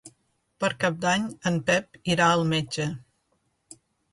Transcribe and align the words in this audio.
Per 0.63 0.69
Cap 0.83 0.95
d'Any 1.03 1.27
en 1.51 1.59
Pep 1.69 2.01
irà 2.15 2.31
al 2.39 2.45
metge. 2.55 2.89